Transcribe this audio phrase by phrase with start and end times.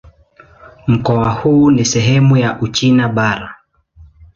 [0.87, 3.55] Mkoa huu ni sehemu ya Uchina Bara.